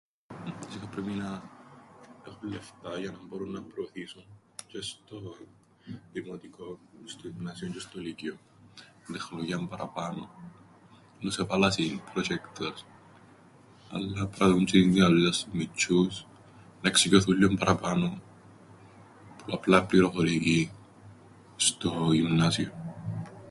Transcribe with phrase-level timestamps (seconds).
[0.65, 1.41] Βασικά πρέπει να
[2.27, 4.23] έχουν λεφτά για να μπόρουν προωθήσουν
[4.67, 5.17] τζ̆αι στο
[6.13, 8.37] δημοτικόν, στο γυμνάσιον τζ̆αι στο λ΄υκειον
[9.05, 10.21] την τεχνολογίαν παραπάνω,
[11.15, 11.71] εννοώ σου εβάλαν
[12.05, 12.81] ππροτζ̆έκτορς,
[13.93, 16.15] αλλά πρέπει να διούν τζ̆αι την δυνατότηταν στους μιτσ̆ούς
[16.81, 18.07] να εξοικειωθούν λλίον παραπάνω
[19.37, 20.69] που απλά πληροφορικήν
[21.65, 22.73] στο γυμνάσιον.